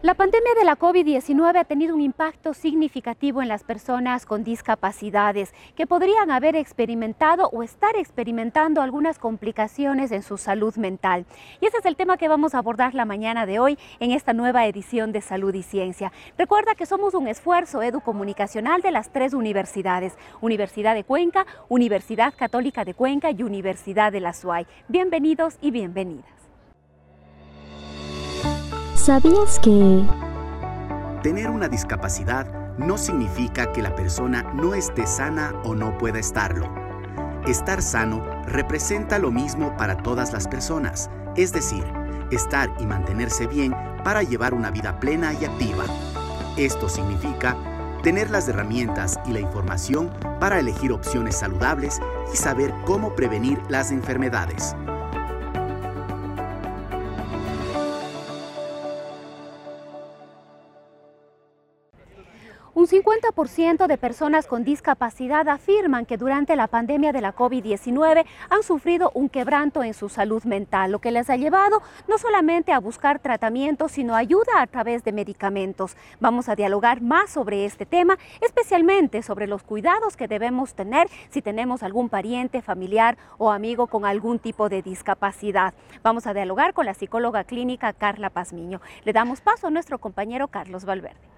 [0.00, 5.52] La pandemia de la COVID-19 ha tenido un impacto significativo en las personas con discapacidades
[5.74, 11.26] que podrían haber experimentado o estar experimentando algunas complicaciones en su salud mental.
[11.60, 14.32] Y ese es el tema que vamos a abordar la mañana de hoy en esta
[14.32, 16.12] nueva edición de Salud y Ciencia.
[16.38, 22.84] Recuerda que somos un esfuerzo educomunicacional de las tres universidades, Universidad de Cuenca, Universidad Católica
[22.84, 24.64] de Cuenca y Universidad de la SUAY.
[24.86, 26.37] Bienvenidos y bienvenidas.
[29.08, 30.04] ¿Sabías que...
[31.22, 32.46] Tener una discapacidad
[32.76, 36.70] no significa que la persona no esté sana o no pueda estarlo.
[37.46, 41.84] Estar sano representa lo mismo para todas las personas, es decir,
[42.30, 43.74] estar y mantenerse bien
[44.04, 45.86] para llevar una vida plena y activa.
[46.58, 47.56] Esto significa
[48.02, 51.98] tener las herramientas y la información para elegir opciones saludables
[52.30, 54.76] y saber cómo prevenir las enfermedades.
[62.88, 69.10] 50% de personas con discapacidad afirman que durante la pandemia de la COVID-19 han sufrido
[69.12, 73.18] un quebranto en su salud mental, lo que les ha llevado no solamente a buscar
[73.18, 75.98] tratamiento, sino ayuda a través de medicamentos.
[76.18, 81.42] Vamos a dialogar más sobre este tema, especialmente sobre los cuidados que debemos tener si
[81.42, 85.74] tenemos algún pariente, familiar o amigo con algún tipo de discapacidad.
[86.02, 88.80] Vamos a dialogar con la psicóloga clínica Carla Pazmiño.
[89.04, 91.37] Le damos paso a nuestro compañero Carlos Valverde.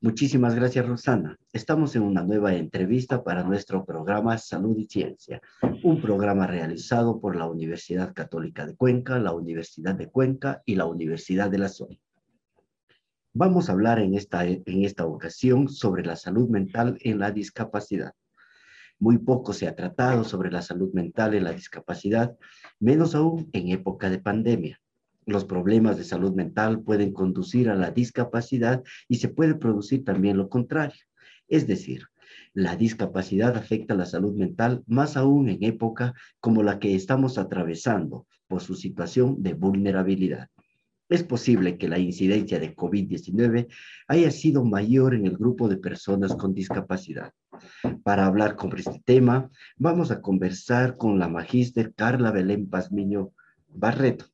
[0.00, 1.36] Muchísimas gracias, Rosana.
[1.52, 5.42] Estamos en una nueva entrevista para nuestro programa Salud y Ciencia,
[5.82, 10.86] un programa realizado por la Universidad Católica de Cuenca, la Universidad de Cuenca y la
[10.86, 11.96] Universidad de la Zona.
[13.32, 18.12] Vamos a hablar en esta, en esta ocasión sobre la salud mental en la discapacidad.
[19.00, 22.36] Muy poco se ha tratado sobre la salud mental en la discapacidad,
[22.78, 24.80] menos aún en época de pandemia.
[25.28, 30.38] Los problemas de salud mental pueden conducir a la discapacidad y se puede producir también
[30.38, 31.02] lo contrario.
[31.48, 32.06] Es decir,
[32.54, 38.26] la discapacidad afecta la salud mental más aún en época como la que estamos atravesando
[38.46, 40.48] por su situación de vulnerabilidad.
[41.10, 43.66] Es posible que la incidencia de COVID-19
[44.06, 47.34] haya sido mayor en el grupo de personas con discapacidad.
[48.02, 53.32] Para hablar sobre este tema, vamos a conversar con la magíster Carla Belén Pazmiño
[53.68, 54.24] Barreto.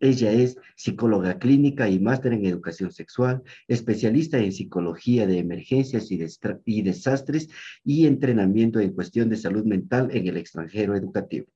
[0.00, 6.82] Ella es psicóloga clínica y máster en educación sexual, especialista en psicología de emergencias y,
[6.82, 7.50] desastres
[7.84, 11.46] y entrenamiento en cuestión de salud mental en el extranjero educativo.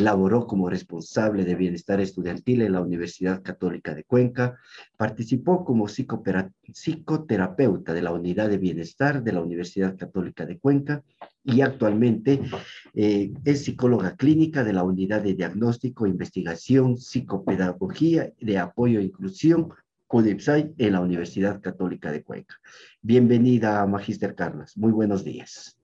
[0.00, 4.58] Laboró como responsable de bienestar estudiantil en la Universidad Católica de Cuenca,
[4.96, 11.02] participó como psicoterapeuta de la Unidad de Bienestar de la Universidad Católica de Cuenca
[11.44, 12.40] y actualmente
[12.94, 19.68] eh, es psicóloga clínica de la Unidad de Diagnóstico, Investigación, Psicopedagogía de Apoyo e Inclusión
[20.06, 22.56] CUDIPSAI en la Universidad Católica de Cuenca.
[23.00, 24.76] Bienvenida, Magíster Carlos.
[24.76, 25.78] Muy buenos días.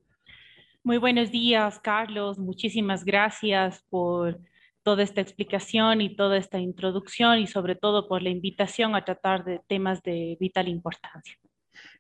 [0.82, 2.38] Muy buenos días, Carlos.
[2.38, 4.40] Muchísimas gracias por
[4.82, 9.44] toda esta explicación y toda esta introducción y sobre todo por la invitación a tratar
[9.44, 11.36] de temas de vital importancia.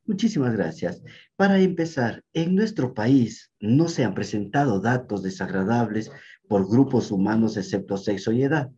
[0.06, 1.02] Muchísimas gracias.
[1.36, 6.10] Para empezar, en nuestro país no se han presentado datos desagradables
[6.48, 8.70] por grupos humanos excepto sexo y edad.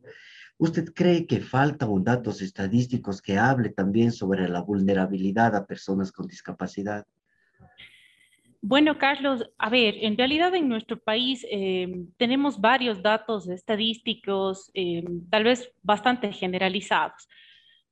[0.59, 6.27] ¿Usted cree que faltan datos estadísticos que hable también sobre la vulnerabilidad a personas con
[6.27, 7.07] discapacidad?
[8.63, 11.89] Bueno, Carlos, a ver, en realidad en nuestro país eh,
[12.19, 17.27] tenemos varios datos estadísticos, eh, tal vez bastante generalizados.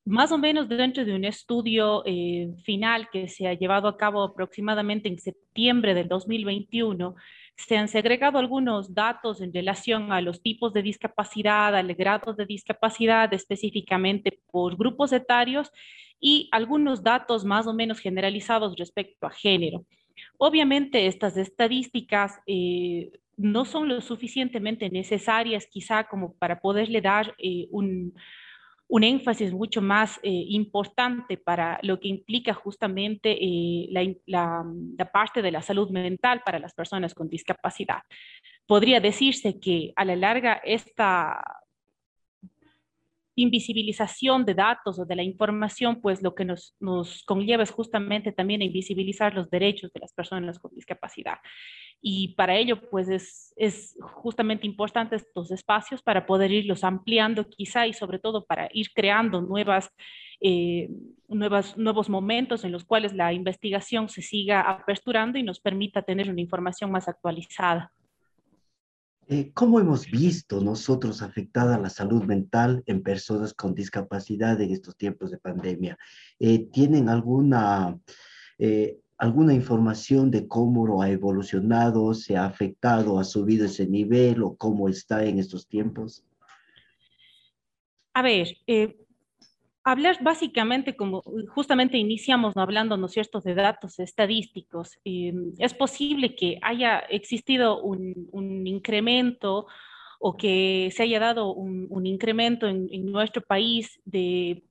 [0.04, 4.22] Más o menos dentro de un estudio eh, final que se ha llevado a cabo
[4.22, 7.14] aproximadamente en septiembre del 2021,
[7.56, 12.44] se han segregado algunos datos en relación a los tipos de discapacidad, al grado de
[12.44, 15.72] discapacidad, específicamente por grupos etarios
[16.20, 19.86] y algunos datos más o menos generalizados respecto a género.
[20.38, 27.66] Obviamente estas estadísticas eh, no son lo suficientemente necesarias quizá como para poderle dar eh,
[27.70, 28.14] un,
[28.88, 33.36] énfasis mucho más eh, importante para lo que implica justamente
[34.28, 34.64] la,
[35.12, 38.02] parte de la salud mental para las personas con discapacidad.
[38.66, 41.42] Podría decirse que a la larga esta
[43.38, 46.74] invisibilización de datos o de la información, pues lo que nos,
[47.24, 51.38] conlleva es justamente también invisibilizar los derechos de las personas con discapacidad.
[52.02, 53.08] Y para ello, pues
[53.56, 58.88] es, justamente importante estos espacios para poder irlos ampliando quizá y sobre todo para ir
[58.92, 59.46] creando
[60.40, 60.88] eh,
[61.28, 66.28] nuevas, nuevos momentos en los cuales la investigación se siga aperturando y nos permita tener
[66.28, 67.92] una información más actualizada.
[69.30, 74.96] Eh, ¿Cómo hemos visto nosotros afectada la salud mental en personas con discapacidad en estos
[74.96, 75.98] tiempos de pandemia?
[76.38, 77.98] Eh, ¿Tienen alguna,
[78.56, 84.42] eh, alguna información de cómo lo ha evolucionado, se ha afectado, ha subido ese nivel
[84.42, 86.24] o cómo está en estos tiempos?
[88.14, 88.48] A ver,
[89.90, 96.58] hablar básicamente, como justamente iniciamos hablando, ¿no cierto?, de datos estadísticos, eh, es posible que
[96.62, 99.66] haya existido un, incremento
[100.20, 104.67] o que se haya dado un, incremento en, en, nuestro país de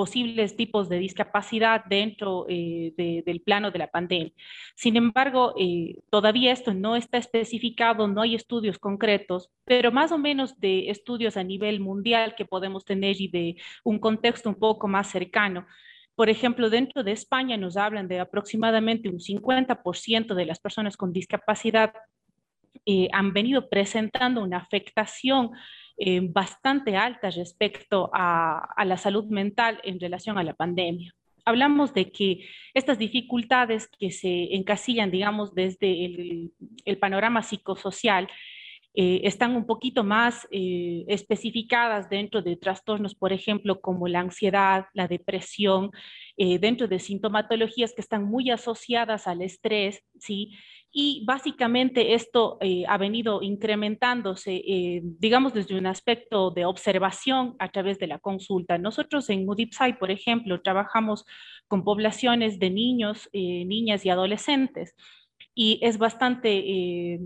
[0.00, 4.32] posibles tipos de discapacidad dentro eh, del plano de la pandemia.
[4.74, 10.16] Sin embargo, eh, todavía esto no está especificado, no hay estudios concretos, pero más o
[10.16, 14.88] menos de estudios a nivel mundial que podemos tener y de un contexto un poco
[14.88, 15.66] más cercano.
[16.14, 21.12] Por ejemplo, dentro de España nos hablan de aproximadamente un 50% de las personas con
[21.12, 21.92] discapacidad
[22.86, 25.50] eh, han venido presentando una afectación
[26.02, 31.14] eh, bastante alta respecto a, la salud mental en relación a la pandemia.
[31.44, 36.06] Hablamos de que estas dificultades que se encasillan, digamos, desde
[36.86, 38.28] el, panorama psicosocial,
[38.94, 44.86] eh, están un poquito más eh, especificadas dentro de trastornos, por ejemplo, como la ansiedad,
[44.94, 45.90] la depresión,
[46.36, 50.52] dentro de sintomatologías que están muy asociadas al estrés, ¿sí?
[50.92, 57.68] y básicamente esto eh, ha venido incrementándose, eh, digamos, desde un aspecto de observación a
[57.68, 58.76] través de la consulta.
[58.76, 61.24] Nosotros en UDIPSAI, por ejemplo, trabajamos
[61.68, 64.96] con poblaciones de niños, eh, niñas y adolescentes
[65.54, 67.20] y es bastante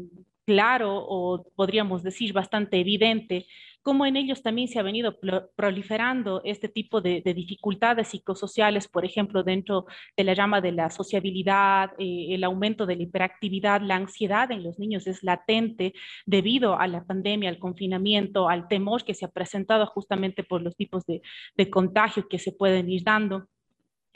[0.46, 3.46] claro o podríamos decir bastante evidente
[3.84, 5.18] cómo en ellos también se ha venido
[5.54, 9.84] proliferando este tipo de, dificultades psicosociales, por ejemplo, dentro
[10.16, 14.62] de la llama de la sociabilidad, eh, el aumento de la hiperactividad, la ansiedad en
[14.62, 15.92] los niños es latente
[16.24, 20.74] debido a la pandemia, al confinamiento, al temor que se ha presentado justamente por los
[20.76, 21.20] tipos de,
[21.54, 23.48] de contagio que se pueden ir dando.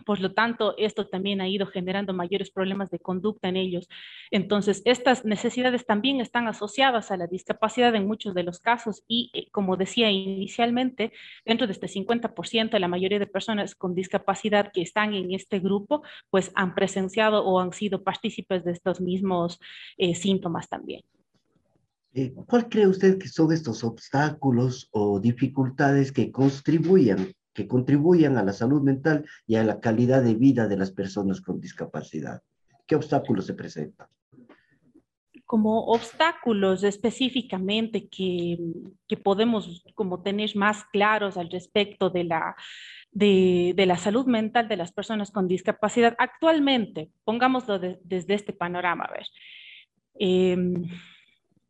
[0.04, 3.88] Por lo tanto, esto también ha ido generando mayores problemas de conducta en ellos.
[4.30, 9.30] Entonces, estas necesidades también están asociadas a la discapacidad en muchos de los casos y,
[9.34, 11.12] eh, como decía inicialmente,
[11.44, 16.02] dentro de este 50%, la mayoría de personas con discapacidad que están en este grupo,
[16.30, 19.60] pues han presenciado o han sido partícipes de estos mismos
[19.96, 21.02] eh, síntomas también.
[22.14, 28.44] Eh, ¿Cuál cree usted que son estos obstáculos o dificultades que contribuyen que contribuyan a
[28.44, 32.40] la salud mental y a la calidad de vida de las personas con discapacidad.
[32.86, 34.06] ¿Qué obstáculos se presentan?
[35.44, 38.58] Como obstáculos específicamente que,
[39.08, 42.54] que podemos como tener más claros al respecto de la,
[43.10, 46.14] de, la salud mental de las personas con discapacidad.
[46.16, 49.26] Actualmente, pongámoslo desde este panorama, a ver,
[50.20, 50.56] eh,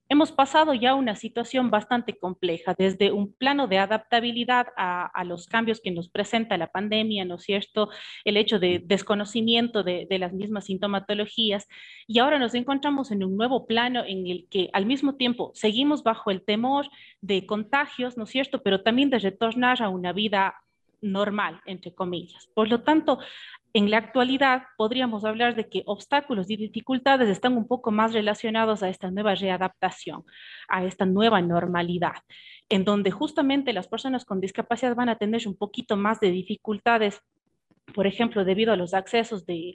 [0.08, 5.80] hemos pasado ya una situación bastante compleja, desde un plano de adaptabilidad a, los cambios
[5.80, 7.90] que nos presenta la pandemia, ¿no es cierto?
[8.24, 11.68] El hecho de desconocimiento de, de, las mismas sintomatologías.
[12.06, 16.02] Y ahora nos encontramos en un nuevo plano en el que al mismo tiempo seguimos
[16.02, 16.88] bajo el temor
[17.20, 18.62] de contagios, ¿no es cierto?
[18.62, 20.54] Pero también de retornar a una vida
[21.00, 22.48] normal, entre comillas.
[22.54, 23.18] Por lo tanto,
[23.74, 28.82] en la actualidad podríamos hablar de que obstáculos y dificultades están un poco más relacionados
[28.82, 30.24] a esta nueva readaptación,
[30.68, 32.16] a esta nueva normalidad,
[32.68, 37.22] en donde justamente las personas con discapacidad van a tener un poquito más de dificultades
[37.94, 39.74] por ejemplo, debido a los accesos de,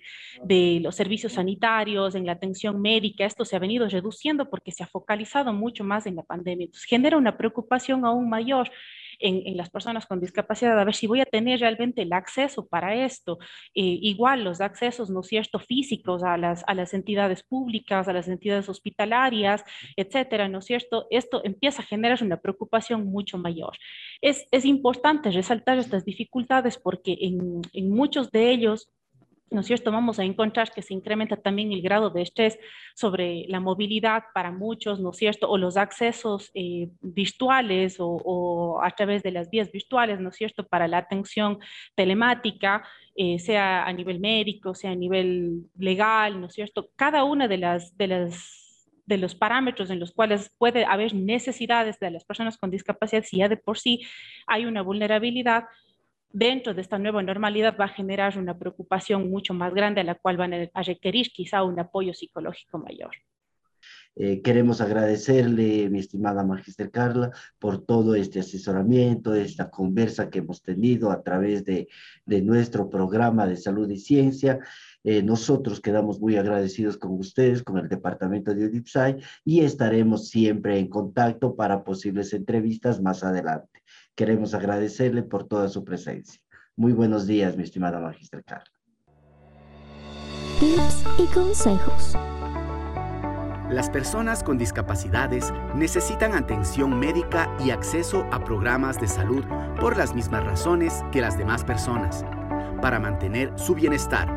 [0.82, 4.88] los servicios sanitarios, en la atención médica, esto se ha venido reduciendo porque se ha
[4.88, 6.66] focalizado mucho más en la pandemia.
[6.66, 8.70] Entonces, genera una preocupación aún mayor
[9.20, 12.96] en, las personas con discapacidad, a ver si voy a tener realmente el acceso para
[12.96, 13.38] esto.
[13.76, 18.28] Eh, igual los accesos, ¿no cierto?, físicos a las, a las entidades públicas, a las
[18.28, 19.64] entidades hospitalarias,
[19.96, 21.08] etcétera, ¿no cierto?
[21.10, 23.78] Esto empieza a generar una preocupación mucho mayor.
[24.22, 28.90] Es, es importante resaltar estas dificultades porque en, en muchos de ellos
[29.54, 29.92] ¿no es cierto?
[29.92, 32.60] Vamos a encontrar que se incrementa también el grado de estrés
[32.96, 35.50] sobre la movilidad para muchos, ¿no es cierto?
[35.50, 40.68] O los accesos eh, virtuales o, a través de las vías virtuales, ¿no es cierto?
[40.68, 41.60] Para la atención
[41.96, 42.84] telemática,
[43.16, 46.90] eh, sea a nivel médico, sea a nivel legal, ¿no es cierto?
[46.96, 48.64] Cada una de las, de las
[49.06, 53.38] de los parámetros en los cuales puede haber necesidades de las personas con discapacidad, si
[53.38, 54.02] ya de por sí
[54.48, 55.66] hay una vulnerabilidad,
[56.34, 60.16] dentro de esta nueva normalidad va a generar una preocupación mucho más grande a la
[60.16, 63.12] cual van a requerir quizá un apoyo psicológico mayor.
[64.16, 70.62] Eh, queremos agradecerle, mi estimada Magister Carla, por todo este asesoramiento, esta conversa que hemos
[70.62, 71.88] tenido a través de,
[72.26, 74.60] nuestro programa de salud y ciencia.
[75.04, 80.78] Eh, nosotros quedamos muy agradecidos con ustedes, con el departamento de UDIPSAI y estaremos siempre
[80.78, 83.83] en contacto para posibles entrevistas más adelante.
[84.16, 86.40] Queremos agradecerle por toda su presencia.
[86.76, 88.70] Muy buenos días, mi estimada magistra Carla.
[90.60, 92.16] Tips y consejos.
[93.72, 99.44] Las personas con discapacidades necesitan atención médica y acceso a programas de salud
[99.80, 102.24] por las mismas razones que las demás personas,
[102.84, 104.30] para mantener su bienestar,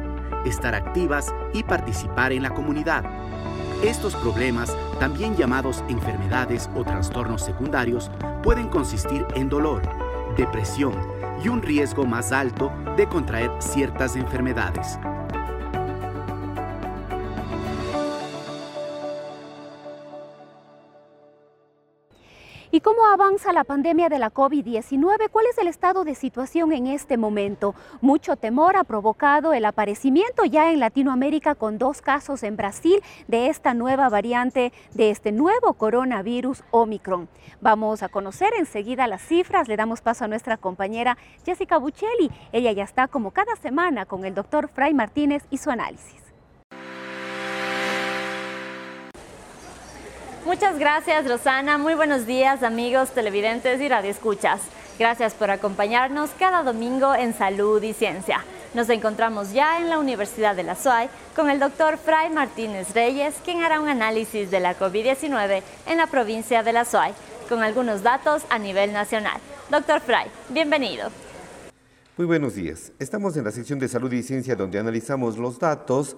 [0.46, 3.04] estar activas y participar en la comunidad.
[3.82, 8.10] Estos problemas, también llamados enfermedades o trastornos secundarios,
[8.42, 9.82] pueden consistir en dolor,
[10.36, 10.94] depresión
[11.44, 14.98] y un riesgo más alto de contraer ciertas enfermedades.
[22.86, 25.28] Cómo avanza la pandemia de la COVID-19?
[25.32, 27.74] ¿Cuál es el estado de situación en este momento?
[28.00, 33.48] Mucho temor ha provocado el aparecimiento ya en Latinoamérica con dos casos en Brasil de
[33.48, 37.28] esta nueva variante de este nuevo coronavirus Omicron.
[37.60, 39.66] Vamos a conocer enseguida las cifras.
[39.66, 42.30] Le damos paso a nuestra compañera Jessica Buccelli.
[42.52, 46.25] Ella ya está como cada semana con el doctor Fray Martínez y su análisis.
[50.46, 51.76] Muchas gracias, Rosana.
[51.76, 54.60] Muy buenos días, amigos televidentes y radioescuchas.
[54.96, 58.44] Gracias por acompañarnos cada domingo en Salud y Ciencia.
[58.72, 63.34] Nos encontramos ya en la Universidad de la SUAY con el doctor Fray Martínez Reyes,
[63.44, 67.12] quien hará un análisis de la COVID-19 en la provincia de la SUAY,
[67.48, 69.40] con algunos datos a nivel nacional.
[69.68, 71.10] Doctor Fray, bienvenido.
[72.16, 72.92] Muy buenos días.
[73.00, 76.16] Estamos en la sección de Salud y Ciencia donde analizamos los datos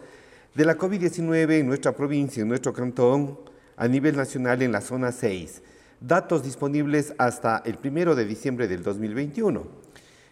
[0.55, 5.13] de la COVID-19 en nuestra provincia, en nuestro cantón, a nivel nacional en la zona
[5.13, 5.63] 6.
[6.01, 9.67] Datos disponibles hasta el 1 de diciembre del 2021.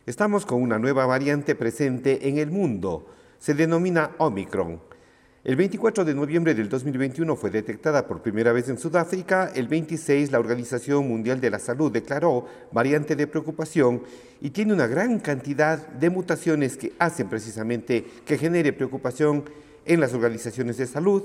[0.04, 3.06] Estamos con una nueva variante presente en el mundo.
[3.38, 4.80] Se denomina Omicron.
[5.44, 9.52] El 24 de noviembre del 2021 fue detectada por primera vez en Sudáfrica.
[9.54, 14.02] El 26 la Organización Mundial de la Salud declaró variante de preocupación
[14.40, 19.44] y tiene una gran cantidad de mutaciones que hacen precisamente que genere preocupación
[19.84, 21.22] en las organizaciones de salud,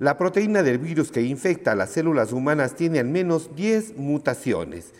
[0.00, 4.94] la proteína del virus que infecta las células humanas tiene al menos 10 mutaciones.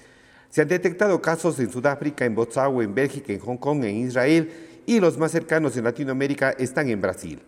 [0.50, 4.52] Se han detectado casos en Sudáfrica, en Botswana, en Bélgica, en Hong Kong, en Israel
[4.84, 7.40] y los más cercanos en Latinoamérica están en Brasil.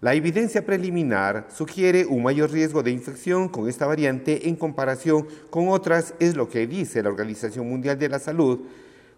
[0.00, 5.68] La evidencia preliminar sugiere un mayor riesgo de infección con esta variante en comparación con
[5.68, 8.60] otras, es lo que dice la Organización Mundial de la Salud.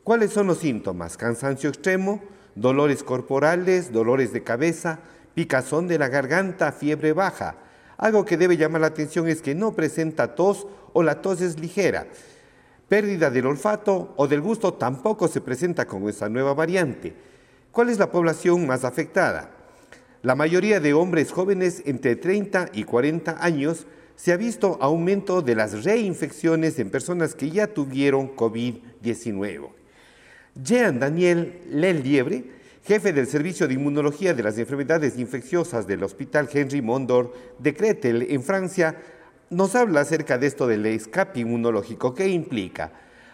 [0.02, 1.16] ¿Cuáles son los síntomas?
[1.16, 2.20] Cansancio extremo,
[2.56, 4.98] dolores corporales, dolores de cabeza,
[5.34, 7.56] picazón de la garganta, fiebre baja.
[8.00, 11.60] Algo que debe llamar la atención es que no presenta tos o la tos es
[11.60, 12.06] ligera.
[12.88, 17.12] Pérdida del olfato o del gusto tampoco se presenta con esta nueva variante.
[17.70, 19.50] ¿Cuál es la población más afectada?
[20.22, 25.56] La mayoría de hombres jóvenes entre 30 y 40 años se ha visto aumento de
[25.56, 29.68] las reinfecciones en personas que ya tuvieron COVID-19.
[30.54, 36.82] Jean Daniel Leliebre jefe del Servicio de Inmunología de las Enfermedades Infecciosas del Hospital Henry
[36.82, 38.96] Mondor de Cretel, en Francia,
[39.50, 42.14] nos habla acerca de esto del escape inmunológico.
[42.14, 42.92] ¿Qué implica?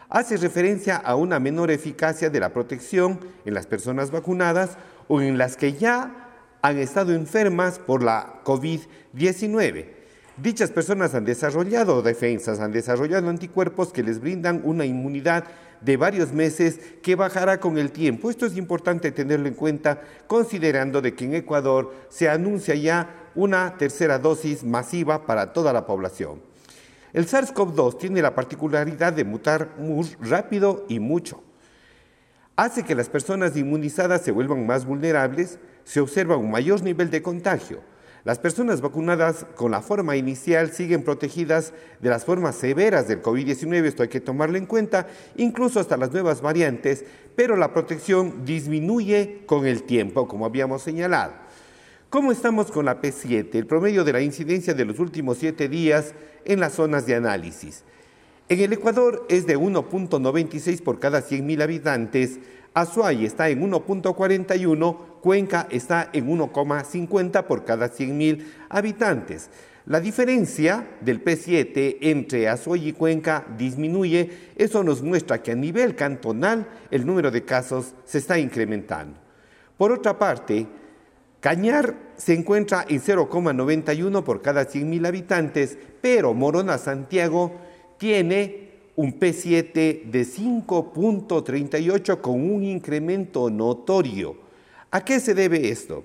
[0.09, 5.37] Hace referencia a una menor eficacia de la protección en las personas vacunadas o en
[5.37, 6.31] las que ya
[6.63, 9.96] han estado enfermas por la COVID-19.
[10.37, 15.45] Dichas personas han desarrollado defensas, han desarrollado anticuerpos que les brindan una inmunidad
[15.81, 18.29] de varios meses que bajará con el tiempo.
[18.29, 23.79] Esto es importante tenerlo en cuenta considerando de que en Ecuador se anuncia ya una
[23.79, 26.43] tercera dosis masiva para toda la población.
[27.15, 31.43] El SARS-CoV-2 tiene la particularidad de mutar muy rápido y mucho.
[32.57, 37.23] Hace que las personas inmunizadas se vuelvan más vulnerables, se observa un mayor nivel de
[37.23, 37.81] contagio
[38.27, 43.85] las personas vacunadas con la forma inicial siguen protegidas de las formas severas del COVID-19,
[43.85, 45.07] esto hay que tomarlo en cuenta,
[45.37, 47.05] incluso hasta las nuevas variantes,
[47.37, 51.35] pero la protección disminuye con el tiempo, como habíamos señalado.
[52.11, 53.55] ¿Cómo estamos con la P7?
[53.55, 56.13] El promedio de la incidencia de los últimos siete días
[56.45, 57.85] en las zonas de análisis.
[58.49, 62.41] En el Ecuador es de 1.96 por cada 100.000 habitantes,
[62.77, 69.49] Azuay está en 1.41, Cuenca está en 1,50 por cada 100.000 habitantes.
[69.87, 74.51] La diferencia del P7 entre Azuay y Cuenca disminuye.
[74.57, 79.19] Eso nos muestra que a nivel cantonal el número de casos se está incrementando.
[79.79, 80.67] Por otra parte,
[81.41, 87.55] Cañar se encuentra en 0,91 por cada 100.000 habitantes, pero Morona Santiago
[87.97, 88.66] tiene
[88.97, 94.37] un P7 de 5.38 con un incremento notorio.
[94.91, 96.05] ¿A qué se debe esto?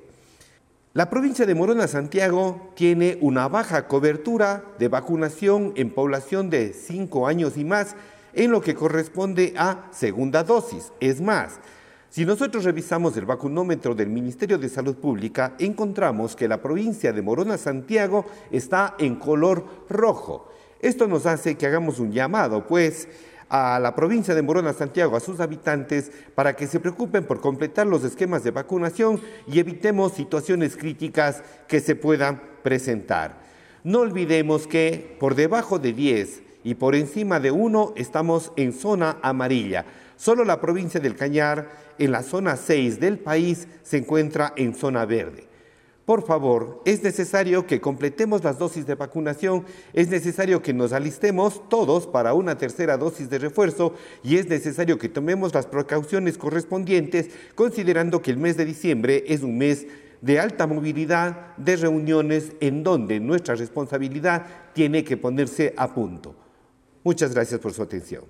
[0.94, 7.28] La provincia de Morona Santiago tiene una baja cobertura de vacunación en población de 5
[7.28, 7.96] años y más
[8.34, 10.92] en lo que corresponde a segunda dosis.
[11.00, 11.62] Es más,
[12.10, 17.22] si nosotros revisamos el vacunómetro del Ministerio de Salud Pública, encontramos que la provincia de
[17.22, 20.50] Morona Santiago está en color rojo.
[20.82, 23.08] Esto nos hace que hagamos un llamado, pues,
[23.50, 27.86] a la provincia de Morona Santiago, a sus habitantes, para que se preocupen por completar
[27.86, 33.42] los esquemas de vacunación y evitemos situaciones críticas que se puedan presentar.
[33.84, 39.18] No olvidemos que por debajo de 10 y por encima de 1 estamos en zona
[39.22, 39.86] amarilla.
[40.16, 41.70] Solo la provincia del Cañar,
[42.00, 45.51] en la zona 6 del país, se encuentra en zona verde.
[46.06, 51.62] Por favor, es necesario que completemos las dosis de vacunación, es necesario que nos alistemos
[51.70, 53.94] todos para una tercera dosis de refuerzo
[54.24, 59.44] y es necesario que tomemos las precauciones correspondientes considerando que el mes de diciembre es
[59.44, 59.86] un mes
[60.22, 66.36] de alta movilidad, de reuniones en donde nuestra responsabilidad tiene que ponerse a punto.
[67.04, 68.24] Muchas gracias por su atención.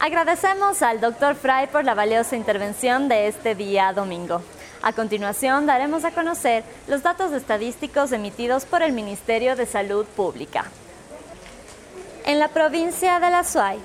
[0.00, 4.42] Agradecemos al doctor Fry por la valiosa intervención de este día domingo.
[4.82, 10.66] A continuación daremos a conocer los datos estadísticos emitidos por el Ministerio de Salud Pública.
[12.24, 13.78] En la provincia de La Suay,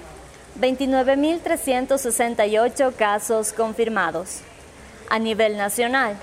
[0.59, 4.41] 29.368 casos confirmados.
[5.09, 6.15] A nivel nacional,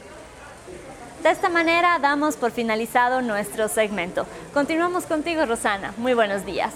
[1.28, 4.26] De esta manera damos por finalizado nuestro segmento.
[4.54, 5.94] Continuamos contigo, Rosana.
[5.98, 6.74] Muy buenos días.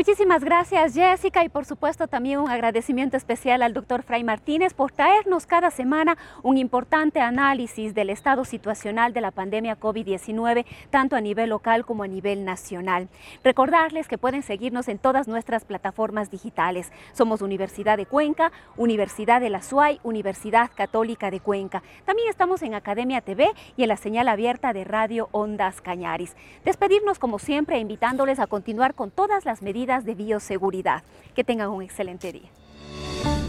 [0.00, 4.92] Muchísimas gracias Jessica y por supuesto también un agradecimiento especial al doctor Fray Martínez por
[4.92, 11.20] traernos cada semana un importante análisis del estado situacional de la pandemia COVID-19, tanto a
[11.20, 13.10] nivel local como a nivel nacional.
[13.44, 16.90] Recordarles que pueden seguirnos en todas nuestras plataformas digitales.
[17.12, 21.82] Somos Universidad de Cuenca, Universidad de la SUAY, Universidad Católica de Cuenca.
[22.06, 26.36] También estamos en Academia TV y en la señal abierta de Radio Ondas Cañaris.
[26.64, 29.60] Despedirnos como siempre invitándoles a continuar con todas las
[29.98, 31.02] de bioseguridad.
[31.34, 32.50] Que tengan un excelente día.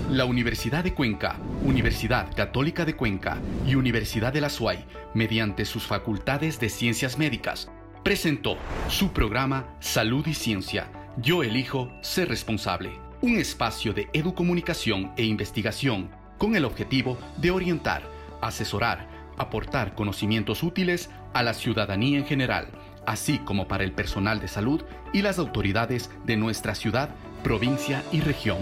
[0.09, 5.87] La Universidad de Cuenca, Universidad Católica de Cuenca y Universidad de la SUAY, mediante sus
[5.87, 7.71] facultades de ciencias médicas,
[8.03, 8.57] presentó
[8.89, 10.91] su programa Salud y Ciencia.
[11.17, 12.91] Yo elijo ser responsable.
[13.21, 18.01] Un espacio de educomunicación e investigación con el objetivo de orientar,
[18.41, 22.67] asesorar, aportar conocimientos útiles a la ciudadanía en general
[23.05, 24.83] así como para el personal de salud
[25.13, 27.09] y las autoridades de nuestra ciudad,
[27.43, 28.59] provincia y región.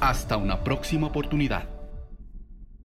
[0.00, 1.73] Hasta una próxima oportunidad.